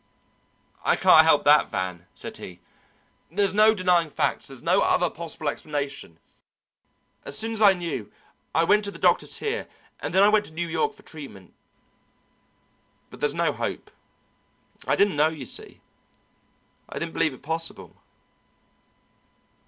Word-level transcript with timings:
"I 0.83 0.95
can't 0.95 1.23
help 1.27 1.43
that, 1.43 1.69
Van," 1.69 2.07
said 2.15 2.37
he. 2.37 2.59
"There's 3.29 3.53
no 3.53 3.75
denying 3.75 4.09
facts, 4.09 4.47
there's 4.47 4.63
no 4.63 4.81
other 4.81 5.11
possible 5.11 5.47
explanation! 5.47 6.17
As 7.23 7.37
soon 7.37 7.51
as 7.53 7.61
I 7.61 7.73
knew, 7.73 8.11
I 8.55 8.63
went 8.63 8.83
to 8.85 8.89
the 8.89 8.97
doctors 8.97 9.37
here, 9.37 9.67
and 9.99 10.11
then 10.11 10.23
I 10.23 10.29
went 10.29 10.45
to 10.45 10.53
New 10.53 10.67
York 10.67 10.95
for 10.95 11.03
treatment, 11.03 11.53
but 13.11 13.19
there's 13.19 13.35
no 13.35 13.51
hope. 13.53 13.91
I 14.87 14.95
didn't 14.95 15.17
know, 15.17 15.27
you 15.29 15.45
see. 15.45 15.81
I 16.89 16.97
didn't 16.97 17.13
believe 17.13 17.35
it 17.35 17.43
possible. 17.43 18.01